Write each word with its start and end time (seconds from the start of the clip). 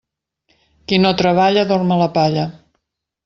Qui 0.91 0.99
no 1.01 1.11
treballa, 1.19 1.65
dorm 1.73 1.93
a 1.97 2.01
la 2.05 2.09
palla. 2.17 2.47